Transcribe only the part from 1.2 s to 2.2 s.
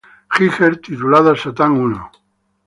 "Satan I".